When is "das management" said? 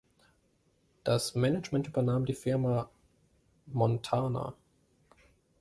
1.03-1.85